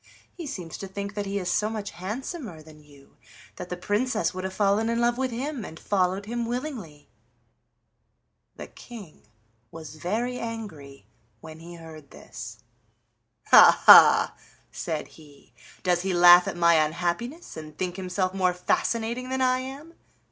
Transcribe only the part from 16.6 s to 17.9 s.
unhappiness, and